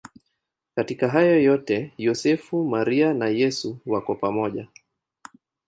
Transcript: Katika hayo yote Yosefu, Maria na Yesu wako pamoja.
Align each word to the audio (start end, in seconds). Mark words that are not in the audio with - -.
Katika 0.75 1.07
hayo 1.09 1.41
yote 1.41 1.93
Yosefu, 1.97 2.65
Maria 2.65 3.13
na 3.13 3.27
Yesu 3.27 3.77
wako 3.85 4.15
pamoja. 4.15 4.67